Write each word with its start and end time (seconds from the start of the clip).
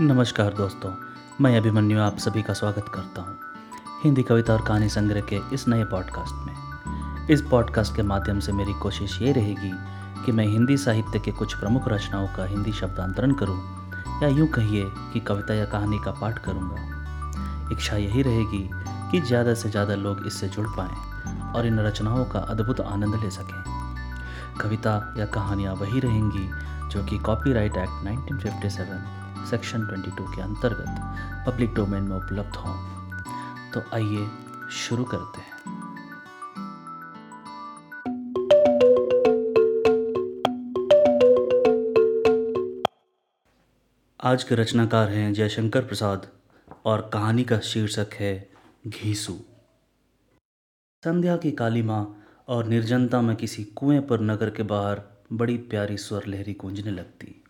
नमस्कार 0.00 0.54
दोस्तों, 0.54 0.90
मैं 1.40 1.56
अभिमन्यु 1.56 1.98
आप 2.00 2.16
सभी 2.18 2.42
का 2.42 2.52
स्वागत 2.52 2.84
करता 2.94 3.22
हूँ 3.22 3.36
हिंदी 4.02 4.22
कविता 4.22 4.52
और 4.52 4.62
कहानी 4.62 4.88
संग्रह 4.88 5.20
के 5.20 5.38
इस 5.52 5.66
नए 5.68 5.84
पॉडकास्ट 5.84 6.34
में। 6.46 7.28
इस 7.30 7.42
पॉडकास्ट 7.42 7.94
के 7.96 8.02
माध्यम 8.02 8.40
से 8.40 8.52
मेरी 8.52 8.72
कोशिश 8.72 9.18
ये 9.22 9.32
रहेगी 9.32 9.70
कि 10.24 10.32
मैं 10.32 10.46
हिंदी 10.46 10.76
साहित्य 10.76 11.18
के 11.18 11.30
कुछ 11.30 11.54
प्रमुख 11.54 11.88
रचनाओं 11.88 12.26
का 12.26 12.44
हिंदी 12.44 12.72
शब्दांतरण 12.72 13.32
करूँ, 13.32 13.58
या 14.22 14.28
यूँ 14.28 14.48
कहिए 14.48 14.90
कि 15.12 15.20
कविता 15.20 15.54
या 15.54 15.64
कहानी 15.64 15.98
का 16.04 16.10
पाठ 16.10 16.38
करूँगा। 16.38 17.70
इच्छा 17.72 17.96
यही 17.96 18.22
रहेगी 18.22 18.68
कि 19.10 19.20
ज़्यादा 19.20 19.54
से 19.54 19.70
ज़्यादा 19.70 19.94
लोग 19.94 20.26
इससे 20.26 20.48
जुड़ 20.48 20.68
पाएँ 20.68 21.52
और 21.52 21.66
इन 21.66 21.80
रचनाओं 21.80 22.24
का 22.24 22.38
अद्भुत 22.38 22.80
आनंद 22.80 23.22
ले 23.24 23.30
सकें। 23.30 23.62
कविता 24.60 25.14
या 25.18 25.26
कहानियाँ 25.26 25.74
वही 25.74 26.00
रहेंगी 26.00 26.48
जो 26.88 27.04
कि 27.04 27.18
कॉपीराइट 27.18 27.76
एक्ट 27.76 28.06
1957 28.06 29.22
सेक्शन 29.50 29.78
22 29.78 30.36
के 30.36 30.42
अंतर्गत 30.42 30.86
पब्लिक 31.48 31.74
डोमेन 31.74 32.02
में 32.02 32.16
उपलब्ध 32.16 32.56
हों। 32.56 32.94
तो 33.72 33.80
आइए 33.80 34.28
शुरू 34.70 35.04
करते 35.04 35.40
हैं। 35.40 35.54
आज 44.20 44.44
के 44.44 44.54
रचनाकार 44.54 45.08
हैं 45.08 45.34
जयशंकर 45.34 45.80
प्रसाद 45.80 46.28
और 46.84 47.10
कहानी 47.12 47.44
का 47.44 47.58
शीर्षक 47.58 48.06
है 48.14 48.50
घीसू। 48.86 49.32
संध्या 51.04 51.36
की 51.36 51.52
काली 51.52 51.82
माँ 51.82 52.24
और 52.48 52.64
निर्जनता 52.64 53.20
में 53.20 53.36
किसी 53.36 53.64
कुएँ 53.64 54.00
पर 54.00 54.20
नगर 54.20 54.50
के 54.50 54.62
बाहर 54.62 55.02
बड़ी 55.32 55.56
प्यारी 55.56 55.96
स्वर 55.96 56.26
लहरी 56.26 56.52
गूंजने 56.52 56.90
लगती। 56.90 57.43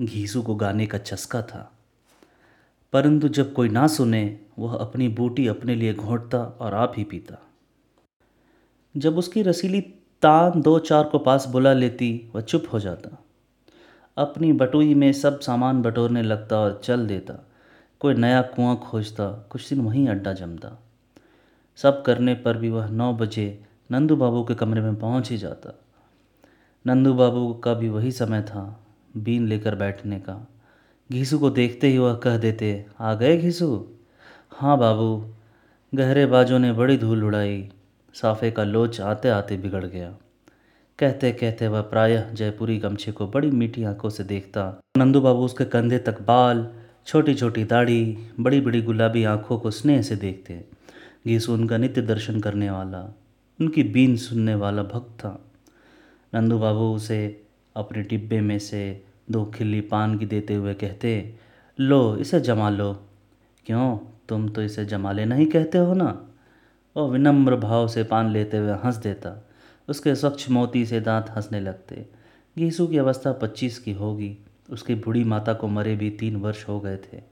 घीसू 0.00 0.42
को 0.42 0.54
गाने 0.54 0.86
का 0.86 0.98
चस्का 0.98 1.42
था। 1.42 1.72
परंतु 2.92 3.28
जब 3.28 3.52
कोई 3.52 3.68
ना 3.68 3.86
सुने, 3.86 4.40
वह 4.58 4.76
अपनी 4.76 5.08
बूटी 5.08 5.46
अपने 5.46 5.74
लिए 5.74 5.94
घोंटता 5.94 6.38
और 6.38 6.74
आप 6.74 6.92
ही 6.96 7.04
पीता। 7.04 7.42
जब 8.96 9.18
उसकी 9.18 9.42
रसीली 9.42 9.80
तान 10.22 10.62
दो 10.62 10.78
चार 10.78 11.04
को 11.04 11.18
पास 11.18 11.46
बुला 11.46 11.72
लेती, 11.72 12.30
वह 12.34 12.40
चुप 12.40 12.64
हो 12.72 12.80
जाता। 12.80 13.18
अपनी 14.16 14.52
बटुई 14.52 14.94
में 14.94 15.12
सब 15.12 15.40
सामान 15.40 15.82
बटोरने 15.82 16.22
लगता 16.22 16.58
और 16.58 16.80
चल 16.84 17.06
देता। 17.06 17.48
कोई 18.00 18.14
नया 18.14 18.42
कुआँ 18.42 18.76
खोजता, 18.76 19.48
कुछ 19.50 19.68
दिन 19.68 19.80
वहीं 19.80 20.08
अड्डा 20.08 20.32
जमता। 20.32 20.82
सब 21.76 22.04
करने 22.04 22.34
पर 22.34 22.56
भी 22.56 22.70
वह 22.70 22.86
नौ 22.86 23.14
बजे 23.14 23.64
नंदू 23.90 24.16
बाबू 24.16 24.44
के 24.44 24.54
कमरे 24.54 24.80
में 24.80 24.96
पहुँच 24.96 25.30
ही 25.30 25.38
जाता। 25.38 25.80
नंदू 26.86 27.14
बाबू 27.14 27.54
का 27.54 27.74
भी 27.74 27.88
वही 27.88 28.12
समय 28.12 28.42
था। 28.42 28.83
बीन 29.16 29.46
लेकर 29.48 29.74
बैठने 29.74 30.18
का। 30.18 30.46
घीसू 31.10 31.38
को 31.38 31.50
देखते 31.50 31.88
ही 31.88 31.98
वह 31.98 32.14
कह 32.14 32.36
देते, 32.36 32.86
आ 33.00 33.14
गए 33.14 33.36
घीसू? 33.36 33.86
हाँ 34.52 34.78
बाबू, 34.78 35.34
गहरे 35.92 36.26
बाजों 36.26 36.58
ने 36.58 36.72
बड़ी 36.72 36.96
धूल 36.96 37.24
उड़ाई, 37.24 37.68
साफे 38.14 38.50
का 38.50 38.64
लोच 38.64 39.00
आते 39.00 39.28
आते 39.28 39.56
बिगड़ 39.56 39.84
गया। 39.84 40.14
कहते 40.98 41.32
कहते 41.32 41.68
वह 41.68 41.80
प्रायः 41.80 42.30
जयपुरी 42.30 42.78
गमछे 42.78 43.12
को 43.12 43.26
बड़ी 43.26 43.50
मीठी 43.50 43.84
आँखों 43.84 44.10
से 44.10 44.24
देखता। 44.24 44.80
नंदू 44.98 45.20
बाबू 45.20 45.44
उसके 45.44 45.64
कंधे 45.64 45.98
तक 45.98 46.20
बाल 46.22 46.68
छोटी 47.06 47.34
छोटी 47.34 47.64
दाढ़ी 47.64 48.16
बड़ी 48.40 48.60
बड़ी 48.60 48.82
गुलाबी 48.82 49.24
आँखों 49.24 49.58
को 49.58 49.70
स्नेह 49.70 50.02
से 50.02 50.16
देखते। 50.16 50.64
घीसू 51.26 51.54
उनका 51.54 51.76
नित्य 51.76 52.02
दर्शन 52.02 52.40
करने 52.40 52.70
वाला, 52.70 53.00
उनकी 53.58 53.82
बीन 53.82 54.16
सुनने 54.16 54.54
वाला 54.54 54.82
भक्त 54.82 55.18
था। 55.20 55.38
नंदू 56.32 56.58
बाबू 56.58 56.94
उसे 56.94 57.43
अपने 57.76 58.02
डिब्बे 58.02 58.40
में 58.40 58.58
से 58.58 59.04
दो 59.30 59.44
खिल्ली 59.44 59.80
पान 59.80 60.18
की 60.18 60.26
देते 60.26 60.54
हुए 60.54 60.74
कहते, 60.74 61.34
लो, 61.78 62.16
इसे 62.16 62.40
जमा 62.40 62.70
लो। 62.70 62.92
क्यों? 63.66 63.98
तुम 64.28 64.48
तो 64.48 64.62
इसे 64.62 64.84
जमा 64.84 65.12
लेना 65.12 65.34
ही 65.34 65.46
कहते 65.46 65.78
हो 65.78 65.94
ना? 65.94 66.28
वो 66.96 67.08
विनम्र 67.08 67.56
भाव 67.56 67.88
से 67.88 68.04
पान 68.04 68.30
लेते 68.30 68.56
हुए 68.56 68.72
हंस 68.72 68.96
देता। 68.96 69.48
उसके 69.88 70.14
स्वच्छ 70.14 70.50
मोती 70.50 70.86
से 70.86 71.00
दांत 71.00 71.30
हंसने 71.30 71.60
लगते। 71.60 72.06
घीसू 72.58 72.86
की 72.86 72.98
अवस्था 72.98 73.32
पच्चीस 73.32 73.78
की 73.78 73.92
होगी। 73.92 74.38
उसकी 74.70 74.94
बूढ़ी 74.94 75.24
माता 75.24 75.52
को 75.52 75.68
मरे 75.68 75.96
भी 75.96 76.10
तीन 76.10 76.36
वर्ष 76.36 76.68
हो 76.68 76.80
गए 76.80 76.96
थे। 76.96 77.22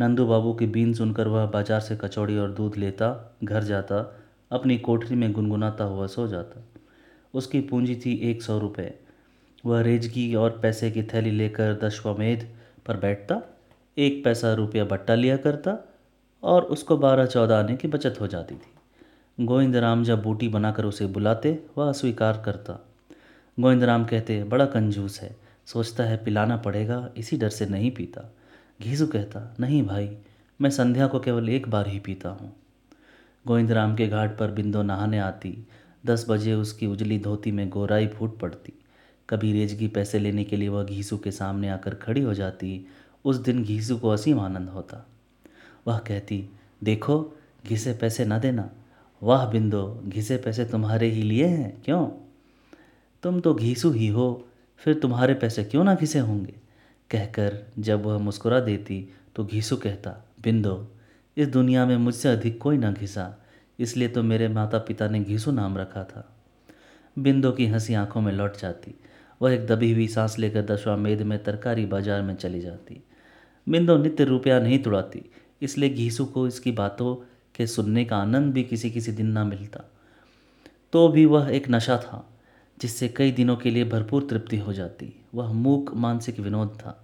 नंदू 0.00 0.26
बाबू 0.26 0.54
की 0.54 0.66
बीन 0.66 0.92
सुनकर 0.92 1.28
वह 1.28 1.46
बाज़ार 1.46 1.80
से 1.80 1.96
कचौड़ी 1.96 2.38
और 2.38 2.50
दूध 2.50 2.76
लेता, 2.76 3.36
घर 3.44 3.62
जाता, 3.62 4.18
अपनी 4.50 4.78
कोठरी 4.78 5.16
में 5.16 5.32
गुनगुनाता 5.32 5.84
हुआ 5.84 6.06
सो 6.06 6.26
जाता। 6.28 6.64
उसकी 7.34 7.60
पूंजी 7.60 7.96
थी 7.96 8.14
एक 8.16 8.42
सौ 8.42 8.58
रुपये 8.58 8.98
वह 9.66 9.80
रेजगी 9.80 10.34
और 10.34 10.58
पैसे 10.62 10.90
की 10.90 11.02
थैली 11.02 11.30
लेकर 11.30 11.74
दशवमेध 11.74 12.48
पर 12.86 12.96
बैठता, 12.96 13.42
एक 13.98 14.24
पैसा 14.24 14.54
रुपया 14.54 14.84
भट्टा 14.84 15.14
लिया 15.14 15.36
करता 15.36 15.78
और 16.42 16.62
उसको 16.62 16.96
बारह 16.96 17.26
चौदह 17.26 17.56
आने 17.56 17.76
की 17.76 17.88
बचत 17.88 18.18
हो 18.20 18.26
जाती 18.26 18.54
थी। 18.54 19.44
गोविंद 19.44 19.76
राम 19.76 20.04
जब 20.04 20.22
बूटी 20.22 20.48
बनाकर 20.48 20.84
उसे 20.84 21.06
बुलाते, 21.06 21.62
वह 21.78 21.88
अस्वीकार 21.88 22.42
करता। 22.44 22.86
गोविंद 23.60 23.84
राम 23.84 24.04
कहते, 24.04 24.44
बड़ा 24.44 24.66
कंजूस 24.66 25.20
है, 25.20 25.36
सोचता 25.66 26.04
है 26.04 26.24
पिलाना 26.24 26.56
पड़ेगा, 26.56 27.10
इसी 27.16 27.36
डर 27.36 27.48
से 27.48 27.66
नहीं 27.66 27.90
पीता। 27.90 28.32
घीसू 28.82 29.06
कहता, 29.06 29.56
नहीं 29.60 29.86
भाई, 29.86 30.16
मैं 30.60 30.70
संध्या 30.70 31.06
को 31.06 31.20
केवल 31.20 31.48
एक 31.48 31.68
बार 31.68 31.88
ही 31.88 31.98
पीता 31.98 32.28
हूँ। 32.28 32.56
गोविंद 33.46 33.72
राम 33.72 33.96
के 33.96 34.06
घाट 34.08 34.38
पर 34.38 34.50
बिंदो 34.50 34.82
नहाने 34.82 35.18
आती। 35.18 35.66
दस 36.06 36.26
बजे 36.28 36.54
उसकी 36.54 36.86
उजली 36.86 37.18
धोती 37.18 37.50
में 37.50 37.68
गोराई 37.68 38.06
फूट 38.06 38.38
पड़ती। 38.38 38.72
कभी 39.30 39.52
रेजगी 39.52 39.88
पैसे 39.88 40.18
लेने 40.18 40.44
के 40.44 40.56
लिए 40.56 40.68
वह 40.68 40.84
घीसू 40.84 41.18
के 41.18 41.30
सामने 41.30 41.68
आकर 41.68 41.94
खड़ी 41.94 42.20
हो 42.20 42.34
जाती, 42.34 42.86
उस 43.24 43.36
दिन 43.36 43.64
घीसू 43.64 43.98
को 43.98 44.08
असीम 44.08 44.40
आनंद 44.40 44.68
होता। 44.68 45.06
वह 45.86 45.98
कहती, 45.98 46.48
देखो, 46.84 47.32
घिसे 47.66 47.92
पैसे 47.92 48.24
ना 48.24 48.38
देना। 48.38 48.70
वाह 49.22 49.50
बिंदो, 49.50 50.02
घिसे 50.06 50.36
पैसे 50.36 50.64
तुम्हारे 50.64 51.08
ही 51.08 51.22
लिए 51.22 51.46
हैं, 51.46 51.82
क्यों? 51.84 52.08
तुम 53.22 53.40
तो 53.40 53.54
घीसू 53.54 53.90
ही 53.90 54.08
हो, 54.08 54.46
फिर 54.76 54.94
तुम्हारे 54.94 55.34
पैसे 55.34 55.64
क्यों 55.64 55.84
ना 55.84 55.94
घिसे 55.94 56.18
होंगे? 56.18 56.54
कहकर 57.10 57.66
जब 57.78 58.04
वह 58.04 58.18
मुस्कुरा 58.18 58.60
देती 58.60 59.08
तो 59.36 59.44
घीसू 59.44 59.76
कहता, 59.76 60.24
बिंदो, 60.42 60.90
इस 61.36 61.48
दुनिया 61.48 61.86
में 61.86 61.96
मुझसे 61.96 62.28
अधिक 62.28 62.58
कोई 62.58 62.78
ना 62.78 62.92
घिसा, 62.92 63.44
इसलिए 63.78 64.08
तो 64.08 64.22
मेरे 64.22 64.48
माता 64.48 64.78
पिता 64.78 65.08
ने 65.08 65.20
घीसू 65.20 65.50
नाम 65.50 65.78
रखा 65.78 66.04
था। 66.04 66.36
बिंदो 67.18 67.52
की 67.52 67.66
हँसी 67.66 67.94
आँखों 67.94 68.20
में 68.20 68.32
लौट 68.32 68.56
जाती। 68.56 68.94
वह 69.40 69.52
एक 69.52 69.66
दबी 69.66 69.92
हुई 69.92 70.06
सांस 70.08 70.38
लेकर 70.38 70.62
दशवामेध 70.64 71.22
में 71.22 71.42
तरकारी 71.44 71.86
बाज़ार 71.86 72.22
में 72.22 72.34
चली 72.34 72.60
जाती। 72.60 73.02
बिंदो 73.66 73.96
नित्य 73.96 74.24
रुपया 74.24 74.58
नहीं 74.60 74.78
तुड़ाती, 74.78 75.22
इसलिए 75.62 75.90
घीसू 75.90 76.24
को 76.24 76.46
इसकी 76.46 76.72
बातों 76.72 77.14
के 77.54 77.66
सुनने 77.66 78.04
का 78.04 78.16
आनंद 78.16 78.52
भी 78.52 78.62
किसी 78.64 78.90
किसी 78.90 79.12
दिन 79.12 79.26
ना 79.26 79.44
मिलता। 79.44 79.84
तो 80.92 81.08
भी 81.08 81.24
वह 81.26 81.48
एक 81.48 81.70
नशा 81.70 81.96
था, 81.98 82.24
जिससे 82.78 83.08
कई 83.08 83.32
दिनों 83.32 83.56
के 83.56 83.70
लिए 83.70 83.84
भरपूर 83.84 84.26
तृप्ति 84.30 84.58
हो 84.58 84.72
जाती। 84.72 85.12
वह 85.34 85.52
मूक 85.52 85.94
मानसिक 85.94 86.40
विनोद 86.40 86.76
था। 86.76 86.96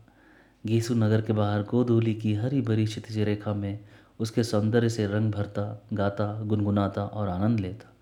घीसू 0.64 0.94
नगर 0.94 1.20
के 1.20 1.32
बाहर 1.32 1.62
गोधूली 1.62 2.14
की 2.14 2.34
हरी 2.34 2.60
भरी 2.60 2.86
क्षितिज 2.86 3.18
रेखा 3.18 3.52
में 3.54 3.78
उसके 4.20 4.42
सौंदर्य 4.44 4.88
से 4.88 5.06
रंग 5.06 5.32
भरता, 5.32 5.82
गाता, 5.92 6.42
गुनगुनाता 6.42 7.02
और 7.02 7.28
आनंद 7.28 7.60
लेता। 7.60 7.92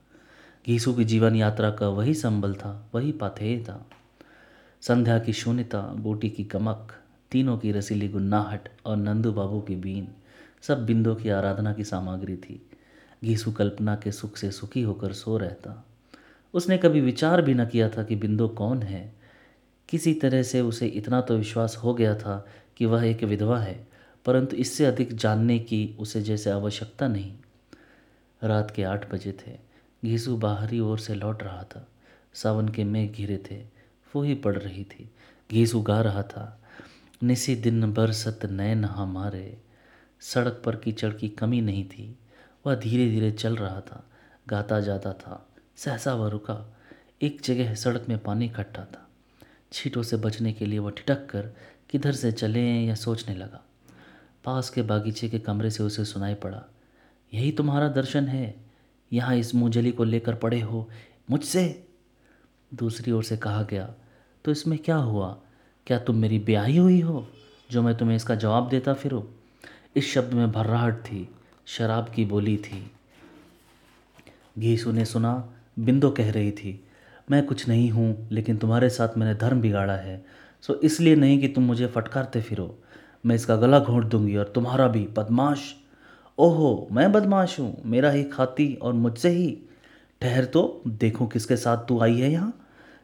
घीसू 0.66 0.92
की 0.94 1.04
जीवन 1.04 1.36
यात्रा 1.36 1.70
का 1.70 1.88
वही 1.88 2.14
संबल 2.14 2.54
था, 2.54 2.90
वही 2.94 3.12
पाथेय 3.12 3.58
था। 3.58 3.84
संध्या 4.86 5.18
की 5.18 5.32
शून्यता, 5.32 5.80
बूटी 5.80 6.30
की 6.30 6.44
कमक, 6.44 6.92
तीनों 7.30 7.58
की 7.58 7.72
रसीली 7.72 8.08
गुन्नाहट 8.08 8.68
और 8.84 8.96
नंदू 8.96 9.32
बाबू 9.32 9.60
की 9.60 9.76
बीन, 9.76 10.08
सब 10.62 10.86
बिंदु 10.86 11.14
की 11.14 11.28
आराधना 11.28 11.72
की 11.72 11.84
सामग्री 11.84 12.36
थी। 12.36 12.70
घीसु 13.24 13.52
कल्पना 13.52 13.96
के 13.96 14.12
सुख 14.12 14.36
से 14.36 14.50
सुखी 14.50 14.82
होकर 14.82 15.12
सो 15.12 15.38
रहता। 15.38 15.86
उसने 16.54 16.78
कभी 16.78 17.00
विचार 17.00 17.42
भी 17.42 17.54
न 17.54 17.66
किया 17.66 17.88
था 17.88 18.02
कि 18.02 18.16
बिंदु 18.16 18.48
कौन 18.48 18.82
है। 18.82 19.14
किसी 19.88 20.14
तरह 20.14 20.42
से 20.42 20.60
उसे 20.60 20.86
इतना 20.86 21.20
तो 21.20 21.36
विश्वास 21.36 21.76
हो 21.76 21.94
गया 21.94 22.14
था 22.14 22.46
कि 22.76 22.86
वह 22.86 23.04
एक 23.04 23.24
विधवा 23.24 23.58
है, 23.58 23.88
परंतु 24.24 24.56
इससे 24.56 24.84
अधिक 24.84 25.14
जानने 25.14 25.58
की 25.58 25.96
उसे 25.98 26.22
जैसे 26.22 26.50
आवश्यकता 26.50 27.08
नहीं। 27.08 27.36
रात 28.44 28.70
के 28.70 28.82
आठ 28.82 29.12
बजे 29.12 29.32
थे। 29.32 29.52
घीसू 30.04 30.36
बाहरी 30.36 30.80
ओर 30.80 30.98
से 30.98 31.14
लौट 31.14 31.42
रहा 31.42 31.62
था। 31.62 31.88
सावन 32.34 32.68
के 32.68 32.84
मेघ 32.84 33.12
घिरे 33.12 33.42
थे। 33.50 33.73
वो 34.14 34.22
ही 34.22 34.34
पड़ 34.34 34.56
रही 34.56 34.84
थी। 34.84 35.10
घीस 35.50 35.74
उगा 35.74 36.00
रहा 36.00 36.22
था। 36.22 36.62
निसी 37.22 37.56
दिन 37.56 37.92
बरसत 37.92 38.46
नैन 38.50 38.84
हमारे 38.84 39.62
सड़क 40.20 40.62
पर 40.64 40.76
कीचड़ 40.76 41.12
की 41.12 41.28
कमी 41.28 41.60
नहीं 41.60 41.84
थी। 41.84 42.18
वह 42.66 42.74
धीरे 42.74 43.10
धीरे 43.10 43.32
चल 43.32 43.56
रहा 43.56 43.80
था। 43.80 44.10
गाता 44.48 44.80
जाता 44.80 45.12
था। 45.12 45.48
सहसा 45.76 46.14
वह 46.14 46.28
रुका। 46.28 46.76
एक 47.22 47.40
जगह 47.44 47.74
सड़क 47.74 48.06
में 48.08 48.18
पानी 48.18 48.46
इकट्ठा 48.46 48.84
था। 48.84 49.08
छीटों 49.72 50.02
से 50.02 50.16
बचने 50.16 50.52
के 50.52 50.66
लिए 50.66 50.78
वह 50.78 50.90
ठिटक 50.90 51.26
कर 51.30 51.56
किधर 51.90 52.12
से 52.12 52.32
चलें 52.32 52.86
या 52.86 52.94
सोचने 52.94 53.34
लगा। 53.34 53.64
पास 54.44 54.70
के 54.70 54.82
बागीचे 54.82 55.28
के 55.28 55.38
कमरे 55.38 55.70
से 55.70 55.82
उसे 55.82 56.04
सुनाई 56.04 56.34
पड़ा। 56.34 56.64
यही 57.34 57.52
तुम्हारा 57.52 57.88
दर्शन 57.88 58.28
है? 58.28 58.64
यहाँ 59.12 59.36
इस 59.36 59.54
मुंजली 59.54 59.92
को 59.92 60.04
लेकर 60.04 60.34
पड़े 60.34 60.60
हो 60.60 60.90
मुझसे? 61.30 61.88
दूसरी 62.74 63.12
ओर 63.12 63.24
से 63.24 63.36
कहा 63.36 63.62
गया 63.62 63.94
तो 64.44 64.50
इसमें 64.50 64.78
क्या 64.78 64.96
हुआ? 64.96 65.36
क्या 65.86 65.98
तुम 65.98 66.16
मेरी 66.16 66.38
ब्याही 66.38 66.76
हुई 66.76 67.00
हो? 67.00 67.26
जो 67.70 67.82
मैं 67.82 67.96
तुम्हें 67.96 68.16
इसका 68.16 68.34
जवाब 68.34 68.68
देता 68.68 68.92
फिरूँ? 68.94 69.22
इस 69.96 70.12
शब्द 70.12 70.32
में 70.34 70.50
भर्राहट 70.52 70.98
थी, 71.00 71.28
शराब 71.66 72.08
की 72.14 72.24
बोली 72.24 72.56
थी। 72.56 72.82
घीसू 74.58 74.92
ने 74.92 75.04
सुना 75.04 75.32
बिंदो 75.78 76.10
कह 76.10 76.30
रही 76.30 76.50
थी, 76.50 76.80
मैं 77.30 77.44
कुछ 77.46 77.66
नहीं 77.68 77.90
हूँ, 77.90 78.28
लेकिन 78.32 78.56
तुम्हारे 78.56 78.88
साथ 78.88 79.16
मैंने 79.18 79.34
धर्म 79.34 79.60
बिगाड़ा 79.60 79.96
है। 79.96 80.24
सो 80.64 80.74
इसलिए 80.74 81.16
नहीं 81.16 81.38
कि 81.40 81.48
तुम 81.48 81.64
मुझे 81.64 81.86
फटकारते 81.86 82.40
फिरो। 82.40 82.74
मैं 83.26 83.34
इसका 83.34 83.56
गला 83.56 83.78
घोंट 83.78 84.04
दूँगी 84.04 84.36
और 84.36 84.52
तुम्हारा 84.54 84.88
भी, 84.88 85.06
बदमाश। 85.18 85.74
ओहो, 86.38 86.88
मैं 86.92 87.10
बदमाश 87.12 87.58
हूँ, 87.60 87.76
मेरा 87.84 88.10
ही 88.10 88.24
खाती 88.24 88.72
और 88.74 88.92
मुझसे 88.92 89.28
ही। 89.28 89.56
ठहर 90.20 90.44
तो 90.44 90.82
देखो 90.86 91.26
किसके 91.26 91.56
साथ 91.56 91.86
तू 91.88 92.00
आई 92.00 92.20
है 92.20 92.30
यहाँ। 92.32 92.52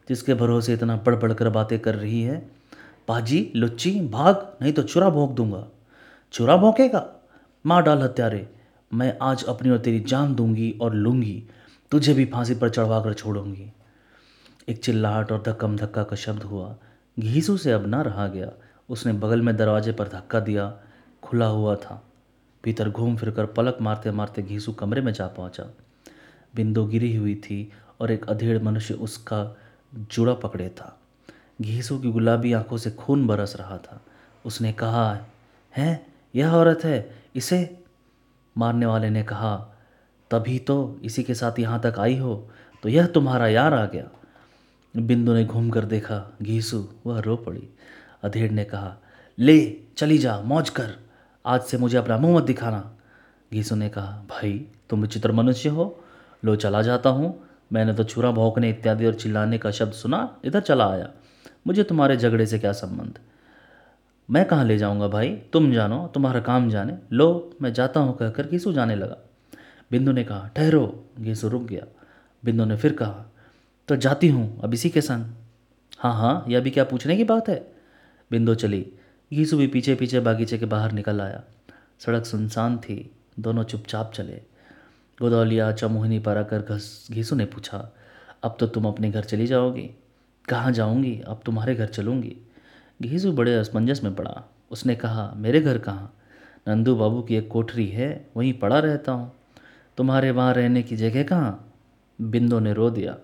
जिसके 0.09 0.33
भरोसे 0.33 0.73
इतना 0.73 0.97
पढ़ 0.97 1.15
पढ़ 1.15 1.33
कर 1.33 1.49
बातें 1.49 1.79
कर 1.79 1.95
रही 1.95 2.21
है। 2.21 2.51
पाजी, 3.07 3.51
लुच्ची, 3.55 4.01
भाग, 4.01 4.57
नहीं 4.61 4.73
तो 4.73 4.83
चुरा 4.83 5.09
भोंक 5.09 5.31
दूँगा। 5.31 5.67
चुरा 6.31 6.57
भोंकेगा? 6.57 7.09
माँ 7.65 7.83
डाल 7.83 8.01
हत्यारे, 8.01 8.49
मैं 8.93 9.17
आज 9.21 9.43
अपनी 9.43 9.69
और 9.69 9.77
तेरी 9.77 9.99
जान 9.99 10.35
दूँगी 10.35 10.77
और 10.81 10.93
लूँगी। 10.93 11.43
तुझे 11.91 12.13
भी 12.13 12.25
फांसी 12.25 12.55
पर 12.55 12.69
चढ़वा 12.69 13.03
कर 13.03 13.13
छोड़ूँगी। 13.13 13.73
एक 14.69 14.83
चिल्लाहट 14.83 15.31
और 15.31 15.43
धक्कम 15.47 15.77
धक्का 15.77 16.03
का 16.03 16.15
शब्द 16.15 16.43
हुआ। 16.43 16.75
घीसू 17.19 17.57
से 17.57 17.71
अब 17.71 17.87
ना 17.87 18.01
रहा 18.01 18.27
गया। 18.27 18.51
उसने 18.89 19.13
बगल 19.13 19.41
में 19.41 19.57
दरवाजे 19.57 19.91
पर 19.91 20.07
धक्का 20.07 20.39
दिया। 20.39 20.79
खुला 21.23 21.45
हुआ 21.45 21.75
था। 21.75 22.03
भीतर 22.63 22.89
घूम 22.89 23.17
फिर 23.17 23.31
कर 23.31 23.45
पलक 23.45 23.77
मारते 23.81 24.11
मारते 24.11 24.41
घीसू 24.41 24.71
कमरे 24.71 25.01
में 25.01 25.13
जा 25.13 25.27
पहुँचा। 25.27 25.63
बिंदु 26.55 26.85
गिरी 26.85 27.15
हुई 27.15 27.35
थी 27.35 27.71
और 28.01 28.11
एक 28.11 28.25
अधेड़ 28.25 28.63
मनुष्य 28.63 28.93
उसका 28.93 29.57
जुड़ा 29.95 30.33
पकड़े 30.33 30.69
था। 30.69 30.97
घीसू 31.61 31.97
की 31.99 32.11
गुलाबी 32.11 32.53
आँखों 32.53 32.77
से 32.77 32.91
खून 32.91 33.27
बरस 33.27 33.55
रहा 33.55 33.77
था। 33.77 34.01
उसने 34.45 34.73
कहा, 34.73 35.19
है, 35.77 36.07
यह 36.35 36.53
औरत 36.53 36.83
है, 36.83 37.15
इसे? 37.35 37.77
मारने 38.57 38.85
वाले 38.85 39.09
ने 39.09 39.23
कहा, 39.23 39.55
तभी 40.31 40.59
तो 40.59 40.99
इसी 41.03 41.23
के 41.23 41.33
साथ 41.33 41.59
यहाँ 41.59 41.79
तक 41.81 41.99
आई 41.99 42.17
हो 42.17 42.49
तो 42.83 42.89
यह 42.89 43.07
तुम्हारा 43.07 43.47
यार 43.47 43.73
आ 43.73 43.85
गया। 43.85 44.07
बिंदु 44.97 45.33
ने 45.33 45.45
घूम 45.45 45.69
कर 45.69 45.85
देखा, 45.85 46.31
घीसू, 46.41 46.87
वह 47.05 47.19
रो 47.19 47.35
पड़ी। 47.37 47.67
अधेड़ 48.23 48.51
ने 48.51 48.63
कहा, 48.63 48.95
ले, 49.39 49.77
चली 49.97 50.17
जा, 50.17 50.41
मौज 50.41 50.69
कर, 50.69 50.95
आज 51.45 51.61
से 51.61 51.77
मुझे 51.77 51.97
अपना 51.97 52.17
मुँह 52.17 52.37
मत 52.37 52.43
दिखाना। 52.43 52.91
घीसू 53.53 53.75
ने 53.75 53.89
कहा, 53.89 54.11
भाई, 54.29 54.65
तुम 54.89 55.01
विचित्र 55.01 55.31
मनुष्य 55.31 55.69
हो, 55.69 56.03
लो 56.45 56.55
चला 56.55 56.81
जाता 56.81 57.09
हूँ 57.09 57.50
मैंने 57.73 57.93
तो 57.93 58.03
छुरा 58.03 58.31
भौंकने 58.31 58.69
इत्यादि 58.69 59.05
और 59.05 59.13
चिल्लाने 59.13 59.57
का 59.57 59.71
शब्द 59.71 59.93
सुना, 59.93 60.37
इधर 60.45 60.59
चला 60.59 60.91
आया। 60.91 61.09
मुझे 61.67 61.83
तुम्हारे 61.83 62.17
झगड़े 62.17 62.45
से 62.45 62.59
क्या 62.59 62.71
संबंध? 62.71 63.19
मैं 64.29 64.45
कहाँ 64.45 64.65
ले 64.65 64.77
जाऊँगा 64.77 65.07
भाई? 65.07 65.35
तुम 65.35 65.73
जानो, 65.73 66.11
तुम्हारा 66.13 66.39
काम 66.39 66.69
जाने। 66.69 66.97
लो, 67.11 67.55
मैं 67.61 67.73
जाता 67.73 67.99
हूँ, 67.99 68.17
कहकर 68.17 68.47
घीसू 68.47 68.73
जाने 68.73 68.95
लगा। 68.95 69.17
बिंदु 69.91 70.11
ने 70.11 70.23
कहा, 70.23 70.49
ठहरो। 70.55 71.05
घीसू 71.19 71.47
रुक 71.47 71.63
गया। 71.63 71.85
बिंदु 72.45 72.65
ने 72.65 72.77
फिर 72.77 72.93
कहा 72.93 73.25
तो 73.87 73.95
जाती 73.95 74.27
हूँ, 74.27 74.61
अब 74.61 74.73
इसी 74.73 74.89
के 74.89 75.01
संग? 75.01 75.25
हाँ 75.99 76.13
हाँ 76.13 76.45
यह 76.47 76.59
भी 76.59 76.71
क्या 76.71 76.83
पूछने 76.83 77.17
की 77.17 77.23
बात 77.23 77.49
है? 77.49 77.71
बिंदु 78.31 78.55
चली। 78.55 78.91
घीसू 79.33 79.57
भी 79.57 79.67
पीछे 79.67 79.95
पीछे 79.95 80.19
बागीचे 80.19 80.57
के 80.57 80.65
बाहर 80.65 80.91
निकल 80.91 81.21
आया। 81.21 81.43
सड़क 81.99 82.25
सुनसान 82.25 82.77
थी, 82.77 83.11
दोनों 83.39 83.63
चुपचाप 83.63 84.11
चले। 84.13 84.50
गोदौलिया 85.21 85.71
चमोहिनी 85.71 86.19
पर 86.19 86.37
आकर 86.37 86.61
घस 86.61 87.07
घीसू 87.11 87.35
ने 87.35 87.45
पूछा, 87.45 87.91
अब 88.43 88.55
तो 88.59 88.67
तुम 88.67 88.85
अपने 88.85 89.11
घर 89.11 89.23
चली 89.23 89.47
जाओगी। 89.47 89.89
कहाँ 90.49 90.71
जाऊँगी? 90.71 91.19
अब 91.27 91.41
तुम्हारे 91.45 91.75
घर 91.75 91.87
चलूँगी। 91.87 92.35
घीसू 93.01 93.31
बड़े 93.31 93.53
असमंजस 93.55 94.03
में 94.03 94.15
पड़ा। 94.15 94.43
उसने 94.71 94.95
कहा, 94.95 95.31
मेरे 95.35 95.61
घर 95.61 95.77
कहाँ? 95.77 96.13
नंदू 96.67 96.95
बाबू 96.95 97.21
की 97.21 97.35
एक 97.35 97.47
कोठरी 97.47 97.87
है, 97.87 98.09
वहीं 98.37 98.53
पड़ा 98.53 98.79
रहता 98.79 99.11
हूँ। 99.11 99.31
तुम्हारे 99.97 100.31
वहाँ 100.31 100.53
रहने 100.53 100.83
की 100.83 100.95
जगह 100.95 101.23
कहाँ? 101.23 101.67
बिंदो 102.19 102.59
ने 102.59 102.73
रो 102.73 102.89
दिया। 102.89 103.15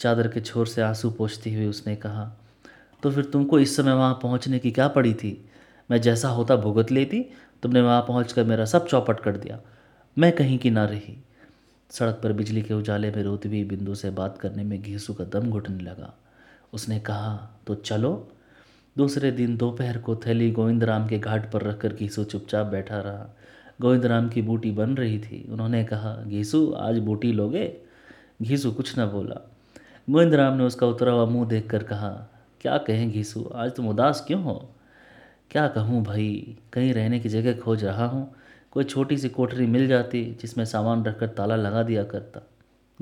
चादर 0.00 0.28
के 0.28 0.40
छोर 0.40 0.66
से 0.66 0.82
आँसू 0.82 1.10
पोछती 1.10 1.54
हुई 1.54 1.66
उसने 1.66 1.94
कहा 1.96 2.24
तो 3.02 3.10
फिर 3.10 3.24
तुमको 3.24 3.58
इस 3.58 3.76
समय 3.76 3.92
वहाँ 3.92 4.18
पहुँचने 4.22 4.58
की 4.58 4.70
क्या 4.70 4.86
पड़ी 4.88 5.12
थी? 5.14 5.30
मैं 5.90 6.00
जैसा 6.00 6.28
होता 6.28 6.56
भुगत 6.56 6.90
लेती, 6.90 7.20
तुमने 7.62 7.80
वहाँ 7.80 8.00
पहुँच 8.02 8.32
कर 8.32 8.44
मेरा 8.44 8.64
सब 8.64 8.86
चौपट 8.86 9.20
कर 9.20 9.36
दिया। 9.36 9.58
मैं 10.16 10.30
कहीं 10.32 10.58
की 10.58 10.70
ना 10.70 10.84
रही। 10.84 11.16
सड़क 11.90 12.20
पर 12.22 12.32
बिजली 12.32 12.62
के 12.62 12.74
उजाले 12.74 13.10
में 13.10 13.22
रोती 13.22 13.48
हुई 13.48 13.64
बिंदु 13.64 13.94
से 13.94 14.10
बात 14.10 14.38
करने 14.38 14.64
में 14.64 14.82
घीसू 14.82 15.14
का 15.14 15.24
दम 15.24 15.50
घुटने 15.50 15.82
लगा। 15.82 16.14
उसने 16.72 17.00
कहा 17.00 17.58
तो 17.66 17.74
चलो। 17.74 18.28
दूसरे 18.96 19.30
दिन 19.30 19.56
दोपहर 19.56 19.98
को 19.98 20.16
थैली 20.16 20.50
गोविंदराम 20.50 21.08
के 21.08 21.18
घाट 21.18 21.52
पर 21.52 21.62
रखकर 21.62 21.92
घीसू 21.92 22.24
चुपचाप 22.24 22.66
बैठा 22.66 23.00
रहा। 23.00 23.34
गोविंदराम 23.80 24.28
की 24.28 24.42
बूटी 24.42 24.70
बन 24.70 24.94
रही 24.96 25.18
थी। 25.18 25.48
उन्होंने 25.50 25.84
कहा, 25.84 26.24
घीसू, 26.26 26.72
आज 26.72 26.98
बूटी 26.98 27.32
लोगे? 27.32 27.76
घीसू 28.42 28.72
कुछ 28.72 28.98
न 28.98 29.06
बोला। 29.06 29.50
गोविंदराम 30.10 30.56
ने 30.56 30.64
उसका 30.64 30.86
उतरा 30.86 31.12
हुआ 31.12 31.24
मुँह 31.24 31.48
देखकर 31.48 31.82
कहा, 31.82 32.28
क्या 32.60 32.78
कहें 32.78 33.10
घीसू, 33.10 33.50
आज 33.54 33.70
तुम 33.70 33.88
उदास 33.88 34.24
क्यों 34.26 34.42
हो? 34.42 34.70
क्या 35.50 35.68
कहूँ 35.68 36.04
भाई, 36.04 36.56
कहीं 36.72 36.94
रहने 36.94 37.20
की 37.20 37.28
जगह 37.28 37.60
खोज 37.60 37.84
रहा 37.84 38.06
हूँ। 38.06 38.34
कोई 38.70 38.84
छोटी 38.84 39.18
सी 39.18 39.28
कोठरी 39.28 39.66
मिल 39.66 39.88
जाती 39.88 40.38
जिसमें 40.40 40.64
सामान 40.64 41.04
रखकर 41.04 41.26
ताला 41.26 41.56
लगा 41.56 41.82
दिया 41.82 42.04
करता। 42.04 42.40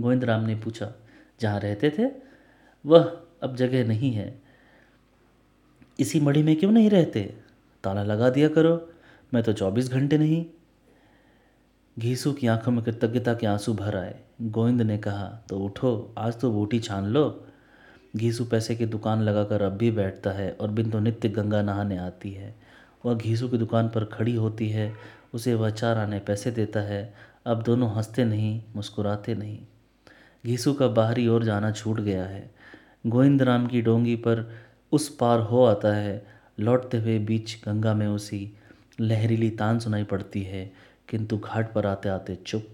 गोविंद 0.00 0.24
राम 0.24 0.44
ने 0.44 0.54
पूछा, 0.54 0.92
जहाँ 1.40 1.60
रहते 1.60 1.90
थे? 1.90 2.10
वह 2.86 3.20
अब 3.42 3.56
जगह 3.56 3.86
नहीं 3.88 4.12
है। 4.12 4.42
इसी 6.00 6.20
मढ़ी 6.20 6.42
में 6.42 6.56
क्यों 6.56 6.72
नहीं 6.72 6.90
रहते? 6.90 7.34
ताला 7.84 8.02
लगा 8.02 8.30
दिया 8.30 8.48
करो, 8.48 8.90
मैं 9.34 9.42
तो 9.42 9.52
चौबीस 9.52 9.90
घंटे 9.90 10.18
नहीं। 10.18 10.46
घीसू 11.98 12.32
की 12.32 12.46
आँखों 12.46 12.72
में 12.72 12.84
कृतज्ञता 12.84 13.34
के 13.34 13.46
आँसू 13.46 13.74
भर 13.74 13.96
आए। 13.96 14.20
गोविंद 14.42 14.82
ने 14.82 14.98
कहा 14.98 15.28
तो 15.48 15.58
उठो, 15.58 16.14
आज 16.18 16.40
तो 16.40 16.50
बूटी 16.50 16.80
छान 16.80 17.04
लो। 17.04 17.46
घीसू 18.16 18.44
पैसे 18.44 18.76
की 18.76 18.86
दुकान 18.86 19.22
लगाकर 19.22 19.62
अब 19.62 19.72
भी 19.72 19.90
बैठता 19.90 20.30
है 20.30 20.56
और 20.60 20.70
बिंदु 20.70 20.98
नित्य 20.98 21.28
गंगा 21.28 21.62
नहाने 21.62 21.96
आती 21.96 22.32
है। 22.32 22.54
वह 23.06 23.14
घीसू 23.14 23.48
की 23.48 23.58
दुकान 23.58 23.88
पर 23.88 24.04
खड़ी 24.04 24.34
होती 24.34 24.68
है 24.68 24.94
उसे 25.34 25.55
वह 25.55 25.70
चार 25.70 25.99
आने 25.99 26.19
पैसे 26.19 26.50
देता 26.50 26.81
है। 26.81 27.14
अब 27.46 27.62
दोनों 27.62 27.94
हँसते 27.94 28.25
नहीं, 28.25 28.62
मुस्कुराते 28.76 29.34
नहीं। 29.34 29.58
घीसू 30.47 30.73
का 30.73 30.88
बाहरी 30.88 31.28
ओर 31.28 31.45
जाना 31.45 31.71
छूट 31.71 32.00
गया 32.00 32.25
है। 32.25 32.50
गोविंद 33.06 33.42
राम 33.42 33.66
की 33.66 33.83
डोंगी 33.83 34.16
पर 34.16 34.52
उस 34.92 35.16
पार 35.16 35.40
हो 35.40 35.64
आता 35.64 35.95
है। 35.97 36.26
लौटते 36.61 36.99
हुए 36.99 37.18
बीच 37.18 37.56
गंगा 37.64 37.95
में 37.95 38.06
उसी 38.06 38.52
लहरीली 39.00 39.50
तान 39.50 39.78
सुनाई 39.78 40.04
पड़ती 40.04 40.42
है। 40.42 40.73
किंतु 41.09 41.38
घाट 41.38 41.73
पर 41.73 41.87
आते 41.87 42.09
आते 42.09 42.37
चुप, 42.37 42.68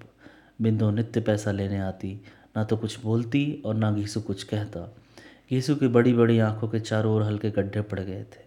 बिंदु 0.63 0.91
नित्य 0.91 1.21
पैसा 1.21 1.53
लेने 1.53 1.79
आती। 1.79 2.21
ना 2.57 2.65
तो 2.65 2.77
कुछ 2.77 3.01
बोलती 3.01 3.63
और 3.65 3.75
ना 3.75 3.93
घीसू 3.93 4.21
कुछ 4.21 4.43
कहता। 4.43 4.95
यीशु 5.53 5.77
की 5.77 5.89
बड़ी 5.89 6.13
बड़ी 6.13 6.39
आँखों 6.39 6.69
के 6.69 6.81
चारों 6.81 7.15
ओर 7.15 7.23
हल्के 7.23 7.51
गड्ढे 7.51 7.81
पड़ 7.81 8.01
गए 8.01 8.23
थे। 8.23 8.43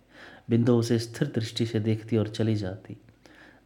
बिंदु 0.50 0.76
उसे 0.76 1.00
स्थिर 1.00 1.32
दृष्टि 1.36 1.66
से 1.66 1.80
देखती 1.80 2.18
और 2.18 2.28
चली 2.28 2.56
जाती। 2.56 2.98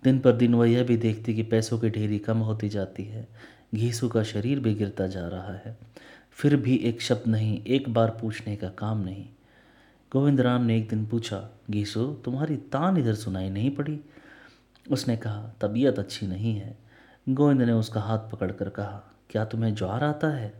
दिन 0.03 0.19
पर 0.19 0.31
दिन 0.31 0.55
वह 0.55 0.69
यह 0.69 0.83
भी 0.83 0.97
देखती 0.97 1.35
कि 1.35 1.43
पैसों 1.43 1.79
की 1.79 1.89
ढेरी 1.89 2.19
कम 2.19 2.37
होती 2.37 2.69
जाती 2.69 3.03
है, 3.03 3.27
घीसू 3.75 4.07
का 4.07 4.23
शरीर 4.23 4.59
भी 4.59 4.73
गिरता 4.73 5.07
जा 5.07 5.27
रहा 5.27 5.53
है। 5.53 5.77
फिर 6.31 6.55
भी 6.55 6.75
एक 6.75 7.01
शब्द 7.01 7.27
नहीं, 7.27 7.63
एक 7.63 7.93
बार 7.93 8.09
पूछने 8.21 8.55
का 8.55 8.69
काम 8.69 8.99
नहीं। 8.99 9.25
गोविंद 10.11 10.41
राम 10.41 10.63
ने 10.63 10.77
एक 10.77 10.89
दिन 10.89 11.05
पूछा, 11.05 11.49
घीसू, 11.69 12.05
तुम्हारी 12.25 12.57
तान 12.57 12.97
इधर 12.97 13.13
सुनाई 13.13 13.49
नहीं 13.49 13.71
पड़ी? 13.71 13.99
उसने 14.91 15.17
कहा, 15.17 15.53
तबीयत 15.61 15.99
अच्छी 15.99 16.27
नहीं 16.27 16.55
है। 16.55 16.77
गोविंद 17.29 17.61
ने 17.61 17.71
उसका 17.71 18.01
हाथ 18.01 18.19
पकड़कर 18.19 18.69
कहा, 18.69 19.03
क्या 19.29 19.45
तुम्हें 19.45 19.75
ज्वार 19.75 20.03
आता 20.03 20.27
है? 20.27 20.53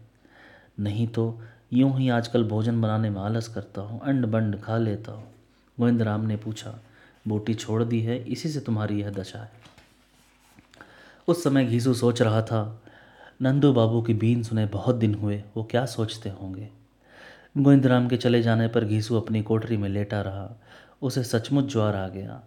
नहीं 0.79 1.07
तो 1.07 1.41
यूँ 1.73 1.97
ही 1.97 2.09
आजकल 2.09 2.43
भोजन 2.43 2.81
बनाने 2.81 3.09
में 3.09 3.21
आलस 3.21 3.47
करता 3.47 3.81
हूँ 3.81 4.01
अंड 4.01 4.25
बंड 4.25 4.61
खा 4.61 4.77
लेता 4.77 5.11
हूँ। 5.11 5.27
गोविंद 5.79 6.01
राम 6.01 6.25
ने 6.25 6.37
पूछा 6.37 6.79
बोटी 7.29 7.53
छोड़ 7.53 7.83
दी 7.83 8.01
है, 8.01 8.23
इसी 8.23 8.49
से 8.49 8.59
तुम्हारी 8.59 9.01
यह 9.01 9.09
दशा 9.09 9.39
है। 9.39 9.51
उस 11.27 11.43
समय 11.43 11.65
घीसू 11.65 11.93
सोच 11.93 12.21
रहा 12.21 12.41
था, 12.41 12.81
नंदू 13.41 13.73
बाबू 13.73 14.01
की 14.01 14.13
बीन 14.13 14.43
सुने 14.43 14.65
बहुत 14.65 14.95
दिन 14.95 15.13
हुए, 15.13 15.43
वो 15.57 15.63
क्या 15.63 15.85
सोचते 15.85 16.29
होंगे? 16.29 16.69
गोविंद 17.57 17.87
राम 17.87 18.07
के 18.07 18.17
चले 18.17 18.41
जाने 18.41 18.67
पर 18.67 18.85
घीसू 18.85 19.17
अपनी 19.17 19.41
कोठरी 19.41 19.77
में 19.77 19.89
लेटा 19.89 20.21
रहा, 20.21 20.61
उसे 21.01 21.23
सचमुच 21.23 21.65
ज्वार 21.65 21.95
आ 21.95 22.07
गया। 22.07 22.41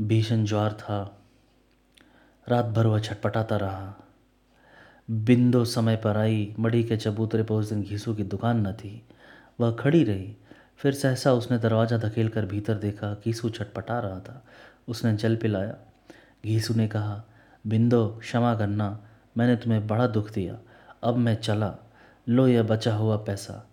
भीषण 0.00 0.44
ज्वार 0.44 0.72
था, 0.72 1.20
रात 2.48 2.64
भर 2.64 2.86
वह 2.86 3.00
छटपटाता 3.00 3.56
रहा। 3.56 3.94
बिंदो 5.10 5.64
समय 5.64 5.96
पर 5.96 6.16
आई 6.16 6.54
मड़ी 6.58 6.84
के 6.84 6.96
चबूतरे 6.96 7.42
पर 7.42 7.54
उस 7.54 7.68
दिन 7.68 7.82
घीसू 7.82 8.14
की 8.14 8.22
दुकान 8.22 8.66
न 8.66 8.72
थी, 8.72 9.02
वह 9.60 9.72
खड़ी 9.72 10.04
रही 10.04 10.36
फिर 10.78 10.94
सहसा 10.94 11.32
उसने 11.32 11.58
दरवाज़ा 11.58 11.98
धकेल 11.98 12.28
कर 12.28 12.46
भीतर 12.46 12.74
देखा 12.74 13.14
घीसू 13.14 13.50
छटपटा 13.50 13.98
रहा 13.98 14.20
था। 14.20 14.44
उसने 14.88 15.16
जल 15.16 15.36
पिलाया। 15.36 15.76
घीसू 16.44 16.74
ने 16.74 16.88
कहा, 16.88 17.24
बिंदो, 17.66 18.08
क्षमा 18.08 18.54
करना, 18.54 19.04
मैंने 19.36 19.56
तुम्हें 19.56 19.86
बड़ा 19.86 20.06
दुख 20.06 20.30
दिया। 20.30 20.58
अब 21.02 21.16
मैं 21.16 21.34
चला। 21.34 21.76
लो 22.28 22.48
यह 22.48 22.62
बचा 22.62 22.94
हुआ 22.94 23.16
पैसा। 23.16 23.70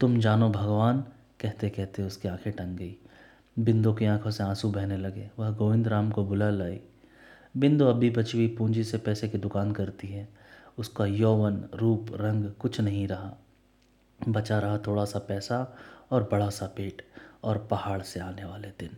तुम 0.00 0.20
जानो 0.20 0.50
भगवान 0.50 1.04
कहते 1.40 1.68
कहते 1.68 2.02
उसकी 2.02 2.28
आँखें 2.28 2.52
टंग 2.52 2.76
गई। 2.76 2.96
बिंदु 3.58 3.92
की 3.92 4.04
आँखों 4.04 4.30
से 4.30 4.44
आँसू 4.44 4.70
बहने 4.70 4.96
लगे। 4.96 5.30
वह 5.38 5.50
गोविंद 5.50 5.88
राम 5.88 6.10
को 6.10 6.24
बुला 6.24 6.50
लाई। 6.50 6.80
बिंदु 7.56 7.84
अभी 7.84 8.10
बची 8.10 8.38
हुई 8.38 8.56
पूंजी 8.58 8.84
से 8.84 8.98
पैसे 8.98 9.28
की 9.28 9.38
दुकान 9.38 9.72
करती 9.72 10.08
है। 10.08 10.28
उसका 10.78 11.06
यौवन, 11.06 11.64
रूप, 11.74 12.06
रंग 12.12 12.50
कुछ 12.50 12.80
नहीं 12.80 13.08
रहा। 13.08 13.32
बचा 14.28 14.58
रहा 14.58 14.78
थोड़ा 14.78 15.04
सा 15.04 15.18
पैसा 15.18 15.76
और 16.10 16.28
बड़ा 16.32 16.50
सा 16.50 16.66
पेट 16.66 17.02
और 17.44 17.58
पहाड़ 17.70 18.02
से 18.02 18.20
आने 18.20 18.44
वाले 18.44 18.68
दिन। 18.68 18.96